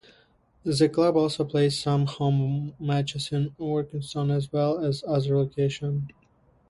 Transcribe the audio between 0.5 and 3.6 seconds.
The club also play some home matches in